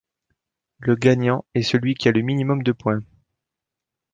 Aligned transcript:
Le 0.79 0.95
gagnant 0.95 1.45
est 1.53 1.61
celui 1.61 1.93
qui 1.93 2.07
a 2.07 2.11
le 2.11 2.23
minimum 2.23 2.63
de 2.63 2.71
points. 2.71 3.01